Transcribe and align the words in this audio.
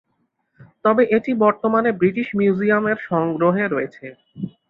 তবে 0.85 1.03
এটি 1.17 1.31
বর্তমানে 1.43 1.89
ব্রিটিশ 1.99 2.27
মিউজিয়াম 2.39 2.83
এর 2.91 2.99
সংগ্রহে 3.09 3.65
রয়েছে। 3.67 4.05